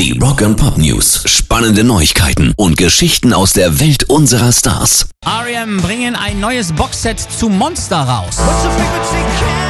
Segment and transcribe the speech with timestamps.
[0.00, 1.24] Die Rock and Pop News.
[1.26, 5.10] Spannende Neuigkeiten und Geschichten aus der Welt unserer Stars.
[5.26, 5.76] R.E.M.
[5.76, 8.38] bringen ein neues Boxset zu Monster raus.
[8.38, 9.69] Jetzt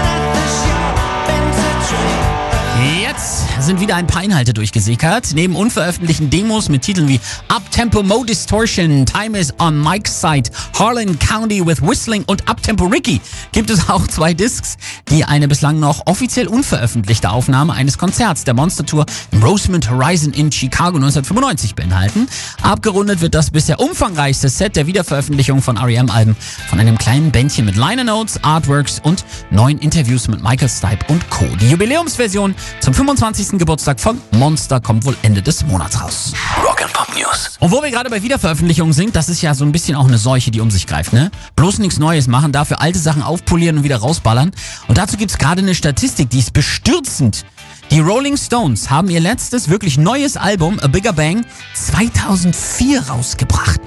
[3.63, 5.33] sind wieder ein paar Inhalte durchgesickert.
[5.35, 11.19] Neben unveröffentlichten Demos mit Titeln wie Uptempo Mo Distortion, Time is on Mike's Side, Harlan
[11.19, 13.21] County with Whistling und Uptempo Ricky
[13.53, 14.77] gibt es auch zwei Discs,
[15.11, 20.33] die eine bislang noch offiziell unveröffentlichte Aufnahme eines Konzerts der Monster Tour im Rosemont Horizon
[20.33, 22.29] in Chicago 1995 beinhalten.
[22.63, 26.37] Abgerundet wird das bisher umfangreichste Set der Wiederveröffentlichung von R.E.M.-Alben
[26.69, 31.29] von einem kleinen Bändchen mit Liner Notes, Artworks und neuen Interviews mit Michael Stipe und
[31.31, 31.45] Co.
[31.61, 33.50] Die Jubiläumsversion zum 25.
[33.59, 36.33] Geburtstag von Monster kommt wohl Ende des Monats raus.
[36.65, 37.57] Rock and Pop News.
[37.61, 40.19] Und wo wir gerade bei Wiederveröffentlichungen sind, das ist ja so ein bisschen auch eine
[40.19, 41.31] Seuche, die um sich greift, ne?
[41.57, 44.53] Bloß nichts Neues machen, dafür alte Sachen aufpolieren und wieder rausballern.
[44.89, 47.45] Und dazu gibt's gerade eine Statistik, die ist bestürzend.
[47.91, 53.81] Die Rolling Stones haben ihr letztes wirklich neues Album, A Bigger Bang, 2004 rausgebracht.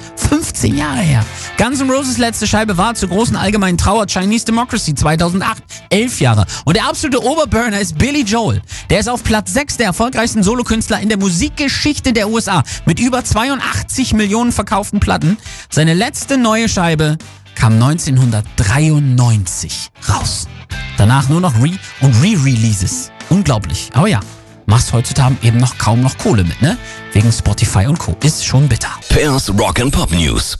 [0.63, 1.25] 15 Jahre her.
[1.57, 5.61] Guns N' Roses letzte Scheibe war zur großen allgemeinen Trauer Chinese Democracy 2008.
[5.89, 6.45] 11 Jahre.
[6.63, 8.61] Und der absolute Oberburner ist Billy Joel.
[8.89, 13.25] Der ist auf Platz 6 der erfolgreichsten Solokünstler in der Musikgeschichte der USA mit über
[13.25, 15.35] 82 Millionen verkauften Platten.
[15.69, 17.17] Seine letzte neue Scheibe
[17.55, 20.47] kam 1993 raus.
[20.97, 23.11] Danach nur noch Re- und Re-Releases.
[23.29, 23.89] Unglaublich.
[23.93, 24.21] Aber ja,
[24.65, 26.77] machst heutzutage eben noch kaum noch Kohle mit, ne?
[27.13, 28.15] Wegen Spotify und Co.
[28.23, 28.89] Ist schon bitter.
[29.09, 30.57] Pairs Rock and Pop News.